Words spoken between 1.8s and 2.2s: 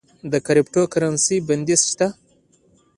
شته؟